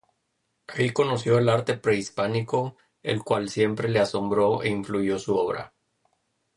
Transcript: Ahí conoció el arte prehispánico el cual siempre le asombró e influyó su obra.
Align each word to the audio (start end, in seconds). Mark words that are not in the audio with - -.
Ahí 0.65 0.89
conoció 0.91 1.37
el 1.37 1.47
arte 1.47 1.77
prehispánico 1.77 2.75
el 3.03 3.21
cual 3.23 3.49
siempre 3.51 3.87
le 3.87 3.99
asombró 3.99 4.63
e 4.63 4.69
influyó 4.69 5.19
su 5.19 5.35
obra. 5.35 5.75